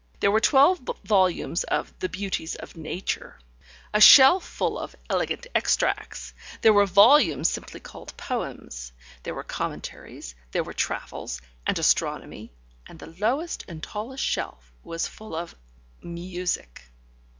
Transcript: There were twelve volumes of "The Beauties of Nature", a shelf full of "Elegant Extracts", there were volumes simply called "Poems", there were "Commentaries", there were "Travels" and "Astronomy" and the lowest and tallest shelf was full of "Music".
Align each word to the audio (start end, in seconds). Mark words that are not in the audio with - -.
There 0.19 0.31
were 0.31 0.39
twelve 0.39 0.79
volumes 1.03 1.63
of 1.65 1.93
"The 1.99 2.09
Beauties 2.09 2.55
of 2.55 2.75
Nature", 2.75 3.37
a 3.93 4.01
shelf 4.01 4.43
full 4.43 4.79
of 4.79 4.95
"Elegant 5.11 5.45
Extracts", 5.53 6.33
there 6.63 6.73
were 6.73 6.87
volumes 6.87 7.49
simply 7.49 7.79
called 7.79 8.17
"Poems", 8.17 8.93
there 9.21 9.35
were 9.35 9.43
"Commentaries", 9.43 10.33
there 10.53 10.63
were 10.63 10.73
"Travels" 10.73 11.39
and 11.67 11.77
"Astronomy" 11.77 12.51
and 12.87 12.97
the 12.97 13.15
lowest 13.19 13.63
and 13.67 13.83
tallest 13.83 14.23
shelf 14.23 14.73
was 14.83 15.05
full 15.05 15.35
of 15.35 15.55
"Music". 16.01 16.89